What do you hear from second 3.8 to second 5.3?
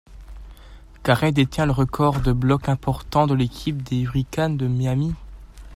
des Hurricanes de Miami.